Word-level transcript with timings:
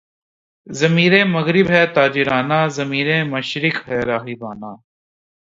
ضمیرِ 0.67 1.13
مغرب 1.25 1.67
ہے 1.69 1.83
تاجرانہ، 1.95 2.59
ضمیر 2.77 3.07
مشرق 3.23 3.75
ہے 3.87 3.99
راہبانہ 4.05 4.71